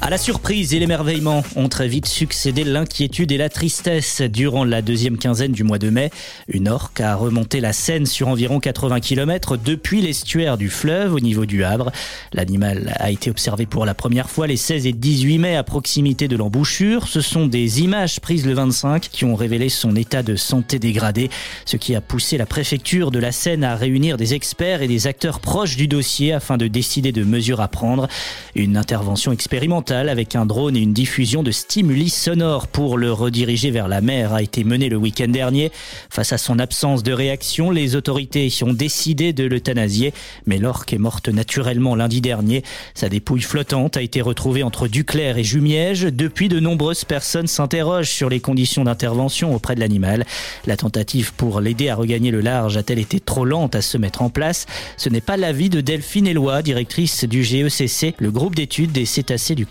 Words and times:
À 0.00 0.10
la 0.10 0.16
surprise 0.16 0.74
et 0.74 0.78
l'émerveillement 0.78 1.42
ont 1.56 1.68
très 1.68 1.88
vite 1.88 2.06
succédé 2.06 2.62
l'inquiétude 2.62 3.32
et 3.32 3.36
la 3.36 3.48
tristesse 3.48 4.22
durant 4.22 4.64
la 4.64 4.80
deuxième 4.80 5.18
quinzaine 5.18 5.50
du 5.50 5.64
mois 5.64 5.78
de 5.78 5.90
mai. 5.90 6.10
Une 6.46 6.68
orque 6.68 7.00
a 7.00 7.16
remonté 7.16 7.60
la 7.60 7.72
Seine 7.72 8.06
sur 8.06 8.28
environ 8.28 8.60
80 8.60 9.00
km 9.00 9.56
depuis 9.56 10.00
l'estuaire 10.00 10.56
du 10.56 10.70
fleuve 10.70 11.14
au 11.14 11.20
niveau 11.20 11.46
du 11.46 11.64
Havre. 11.64 11.90
L'animal 12.32 12.94
a 13.00 13.10
été 13.10 13.28
observé 13.28 13.66
pour 13.66 13.84
la 13.84 13.92
première 13.92 14.30
fois 14.30 14.46
les 14.46 14.56
16 14.56 14.86
et 14.86 14.92
18 14.92 15.38
mai 15.38 15.56
à 15.56 15.64
proximité 15.64 16.28
de 16.28 16.36
l'embouchure. 16.36 17.08
Ce 17.08 17.20
sont 17.20 17.46
des 17.46 17.82
images 17.82 18.20
prises 18.20 18.46
le 18.46 18.54
25 18.54 19.08
qui 19.10 19.24
ont 19.24 19.34
révélé 19.34 19.68
son 19.68 19.96
état 19.96 20.22
de 20.22 20.36
santé 20.36 20.78
dégradé, 20.78 21.28
ce 21.66 21.76
qui 21.76 21.96
a 21.96 22.00
poussé 22.00 22.38
la 22.38 22.46
préfecture 22.46 23.10
de 23.10 23.18
la 23.18 23.32
Seine 23.32 23.64
à 23.64 23.74
réunir 23.74 24.16
des 24.16 24.34
experts 24.34 24.80
et 24.80 24.88
des 24.88 25.08
acteurs 25.08 25.40
proches 25.40 25.76
du 25.76 25.88
dossier 25.88 26.32
afin 26.32 26.56
de 26.56 26.68
décider 26.68 27.10
de 27.10 27.24
mesures 27.24 27.60
à 27.60 27.68
prendre. 27.68 28.08
Une 28.54 28.76
intervention 28.76 29.32
expérimentale 29.32 29.87
avec 29.90 30.36
un 30.36 30.44
drone 30.44 30.76
et 30.76 30.80
une 30.80 30.92
diffusion 30.92 31.42
de 31.42 31.50
stimuli 31.50 32.10
sonores 32.10 32.68
pour 32.68 32.98
le 32.98 33.10
rediriger 33.10 33.70
vers 33.70 33.88
la 33.88 34.02
mer 34.02 34.34
a 34.34 34.42
été 34.42 34.62
menée 34.62 34.90
le 34.90 34.96
week-end 34.96 35.28
dernier. 35.28 35.72
Face 36.10 36.32
à 36.32 36.38
son 36.38 36.58
absence 36.58 37.02
de 37.02 37.12
réaction, 37.12 37.70
les 37.70 37.96
autorités 37.96 38.50
ont 38.62 38.74
décidé 38.74 39.32
de 39.32 39.44
l'euthanasier, 39.44 40.12
mais 40.46 40.58
l'orque 40.58 40.92
est 40.92 40.98
morte 40.98 41.28
naturellement 41.30 41.94
lundi 41.94 42.20
dernier. 42.20 42.64
Sa 42.94 43.08
dépouille 43.08 43.40
flottante 43.40 43.96
a 43.96 44.02
été 44.02 44.20
retrouvée 44.20 44.62
entre 44.62 44.88
Duclair 44.88 45.38
et 45.38 45.44
Jumièges. 45.44 46.02
Depuis, 46.02 46.50
de 46.50 46.60
nombreuses 46.60 47.06
personnes 47.06 47.46
s'interrogent 47.46 48.10
sur 48.10 48.28
les 48.28 48.40
conditions 48.40 48.84
d'intervention 48.84 49.54
auprès 49.54 49.74
de 49.74 49.80
l'animal. 49.80 50.26
La 50.66 50.76
tentative 50.76 51.32
pour 51.34 51.60
l'aider 51.60 51.88
à 51.88 51.94
regagner 51.94 52.30
le 52.30 52.42
large 52.42 52.76
a-t-elle 52.76 52.98
été 52.98 53.20
trop 53.20 53.46
lente 53.46 53.74
à 53.74 53.80
se 53.80 53.96
mettre 53.96 54.20
en 54.20 54.28
place? 54.28 54.66
Ce 54.98 55.08
n'est 55.08 55.22
pas 55.22 55.38
l'avis 55.38 55.70
de 55.70 55.80
Delphine 55.80 56.26
Eloi, 56.26 56.60
directrice 56.60 57.24
du 57.24 57.42
GECC, 57.42 58.14
le 58.18 58.30
groupe 58.30 58.54
d'études 58.54 58.92
des 58.92 59.06
cétacés 59.06 59.54
du 59.54 59.64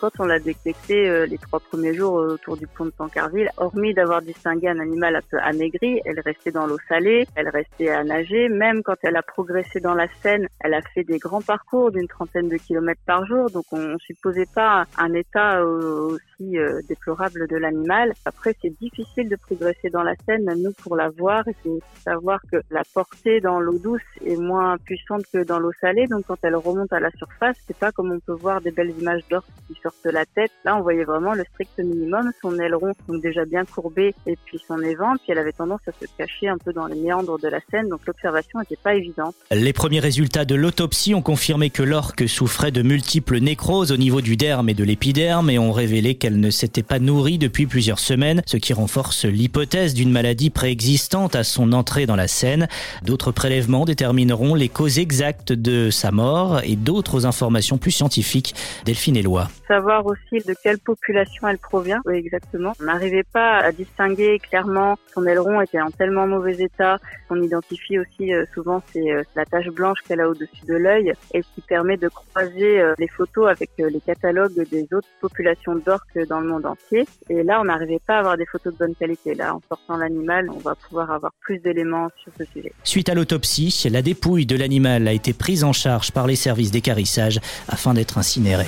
Quand 0.00 0.10
on 0.18 0.24
l'a 0.24 0.38
détecté 0.38 1.08
euh, 1.08 1.26
les 1.26 1.38
trois 1.38 1.60
premiers 1.60 1.94
jours 1.94 2.18
euh, 2.18 2.34
autour 2.34 2.56
du 2.56 2.66
pont 2.66 2.86
de 2.86 2.90
Tancarville, 2.90 3.50
hormis 3.56 3.94
d'avoir 3.94 4.22
distingué 4.22 4.68
un 4.68 4.78
animal 4.78 5.16
un 5.16 5.20
peu 5.30 5.38
amaigri, 5.38 6.00
elle 6.04 6.20
restait 6.20 6.50
dans 6.50 6.66
l'eau 6.66 6.78
salée, 6.88 7.26
elle 7.34 7.48
restait 7.48 7.90
à 7.90 8.04
nager. 8.04 8.48
Même 8.48 8.82
quand 8.82 8.96
elle 9.02 9.16
a 9.16 9.22
progressé 9.22 9.80
dans 9.80 9.94
la 9.94 10.06
Seine, 10.22 10.48
elle 10.60 10.74
a 10.74 10.82
fait 10.82 11.04
des 11.04 11.18
grands 11.18 11.42
parcours 11.42 11.90
d'une 11.90 12.08
trentaine 12.08 12.48
de 12.48 12.56
kilomètres 12.56 13.00
par 13.06 13.26
jour. 13.26 13.50
Donc 13.50 13.64
on 13.72 13.78
ne 13.78 13.98
supposait 13.98 14.48
pas 14.54 14.86
un 14.96 15.12
état 15.14 15.60
euh, 15.60 16.16
aussi 16.16 16.56
déplorable 16.88 17.48
de 17.48 17.56
l'animal. 17.56 18.12
Après, 18.24 18.54
c'est 18.62 18.76
difficile 18.80 19.28
de 19.28 19.36
progresser 19.36 19.90
dans 19.90 20.02
la 20.02 20.14
Seine, 20.24 20.44
même 20.44 20.62
nous 20.62 20.72
pour 20.82 20.96
la 20.96 21.10
voir. 21.10 21.42
Il 21.46 21.54
faut 21.62 21.80
savoir 22.04 22.40
que 22.50 22.58
la 22.70 22.82
portée 22.94 23.40
dans 23.40 23.60
l'eau 23.60 23.78
douce 23.78 24.00
est 24.24 24.36
moins 24.36 24.78
puissante 24.78 25.24
que 25.32 25.44
dans 25.44 25.58
l'eau 25.58 25.72
salée. 25.80 26.06
Donc 26.06 26.24
quand 26.26 26.38
elle 26.42 26.56
remonte 26.56 26.92
à 26.92 27.00
la 27.00 27.10
surface, 27.12 27.56
c'est 27.66 27.76
pas 27.76 27.92
comme 27.92 28.12
on 28.12 28.20
peut 28.20 28.32
voir 28.32 28.60
des 28.60 28.70
belles 28.70 28.94
images 28.98 29.22
d'or 29.28 29.44
qui 29.66 29.78
sortent 29.82 30.04
de 30.04 30.10
la 30.10 30.24
tête. 30.26 30.50
Là, 30.64 30.76
on 30.76 30.82
voyait 30.82 31.04
vraiment 31.04 31.34
le 31.34 31.44
strict 31.52 31.78
minimum, 31.78 32.30
son 32.40 32.58
aileron 32.58 32.92
donc 33.08 33.22
déjà 33.22 33.44
bien 33.44 33.64
courbé 33.64 34.14
et 34.26 34.36
puis 34.44 34.60
son 34.66 34.78
évent, 34.80 35.14
puis 35.16 35.32
elle 35.32 35.38
avait 35.38 35.52
tendance 35.52 35.80
à 35.86 35.92
se 35.92 36.06
cacher 36.16 36.48
un 36.48 36.58
peu 36.58 36.72
dans 36.72 36.86
les 36.86 36.96
méandres 36.96 37.38
de 37.38 37.48
la 37.48 37.60
scène, 37.70 37.88
donc 37.88 38.00
l'observation 38.06 38.60
n'était 38.60 38.76
pas 38.82 38.94
évidente. 38.94 39.34
Les 39.50 39.72
premiers 39.72 40.00
résultats 40.00 40.44
de 40.44 40.54
l'autopsie 40.54 41.14
ont 41.14 41.22
confirmé 41.22 41.70
que 41.70 41.82
l'orque 41.82 42.28
souffrait 42.28 42.70
de 42.70 42.82
multiples 42.82 43.38
nécroses 43.38 43.92
au 43.92 43.96
niveau 43.96 44.20
du 44.20 44.36
derme 44.36 44.68
et 44.68 44.74
de 44.74 44.84
l'épiderme 44.84 45.50
et 45.50 45.58
ont 45.58 45.72
révélé 45.72 46.14
qu'elle 46.14 46.40
ne 46.40 46.50
s'était 46.50 46.82
pas 46.82 46.98
nourrie 46.98 47.38
depuis 47.38 47.66
plusieurs 47.66 47.98
semaines, 47.98 48.42
ce 48.46 48.56
qui 48.56 48.72
renforce 48.72 49.24
l'hypothèse 49.24 49.94
d'une 49.94 50.10
maladie 50.10 50.50
préexistante 50.50 51.36
à 51.36 51.44
son 51.44 51.72
entrée 51.72 52.06
dans 52.06 52.16
la 52.16 52.28
Seine. 52.28 52.68
D'autres 53.02 53.32
prélèvements 53.32 53.84
détermineront 53.84 54.54
les 54.54 54.68
causes 54.68 54.98
exactes 54.98 55.52
de 55.52 55.90
sa 55.90 56.10
mort 56.10 56.60
et 56.64 56.76
d'autres 56.76 57.26
informations 57.26 57.78
plus 57.78 57.90
scientifiques. 57.90 58.54
Delphine 58.84 59.16
Savoir 59.66 60.06
aussi 60.06 60.44
de 60.46 60.54
quelle 60.62 60.78
population 60.78 61.48
elle 61.48 61.58
provient. 61.58 62.00
Oui, 62.04 62.16
exactement. 62.16 62.72
On 62.80 62.84
n'arrivait 62.84 63.24
pas 63.32 63.58
à 63.58 63.72
distinguer 63.72 64.38
clairement 64.38 64.96
son 65.18 65.26
aileron 65.26 65.60
était 65.60 65.80
en 65.80 65.90
tellement 65.90 66.28
mauvais 66.28 66.56
état. 66.60 66.98
On 67.28 67.42
identifie 67.42 67.98
aussi 67.98 68.32
euh, 68.32 68.44
souvent 68.54 68.82
c'est 68.92 69.10
euh, 69.10 69.22
la 69.34 69.44
tache 69.44 69.66
blanche 69.68 69.98
qu'elle 70.06 70.20
a 70.20 70.28
au-dessus 70.28 70.64
de 70.68 70.74
l'œil 70.74 71.12
et 71.34 71.40
qui 71.40 71.60
permet 71.60 71.96
de 71.96 72.08
croiser 72.08 72.80
euh, 72.80 72.94
les 72.98 73.08
photos 73.08 73.48
avec 73.48 73.70
les 73.78 74.00
catalogues 74.00 74.64
des 74.70 74.86
autres 74.92 75.08
populations 75.20 75.74
d'orques 75.74 76.18
dans 76.28 76.40
le 76.40 76.48
monde 76.48 76.66
entier. 76.66 77.04
Et 77.28 77.42
là, 77.42 77.60
on 77.60 77.64
n'arrivait 77.64 78.00
pas 78.06 78.16
à 78.16 78.18
avoir 78.20 78.36
des 78.36 78.46
photos 78.46 78.72
de 78.74 78.78
bonne 78.78 78.94
qualité. 78.94 79.34
Là, 79.34 79.56
en 79.56 79.60
sortant 79.68 79.96
l'animal, 79.96 80.48
on 80.50 80.58
va 80.58 80.76
pouvoir 80.76 81.10
avoir 81.10 81.32
plus 81.40 81.58
d'éléments 81.58 82.08
sur 82.22 82.32
ce 82.38 82.44
sujet. 82.44 82.72
Suite 82.84 83.08
à 83.08 83.14
l'autopsie, 83.14 83.88
la 83.90 84.02
dépouille 84.02 84.46
de 84.46 84.56
l'animal 84.56 85.08
a 85.08 85.12
été 85.12 85.32
prise 85.32 85.64
en 85.64 85.72
charge 85.72 86.12
par 86.12 86.26
les 86.26 86.36
services 86.36 86.70
d'écarissage 86.70 87.40
afin 87.68 87.92
d'être 87.94 88.18
incinérée. 88.18 88.66